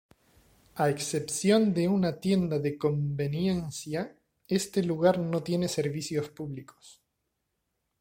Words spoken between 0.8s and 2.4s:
excepción de una